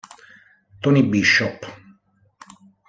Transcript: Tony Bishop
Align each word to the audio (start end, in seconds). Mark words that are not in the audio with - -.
Tony 0.81 1.05
Bishop 1.13 1.61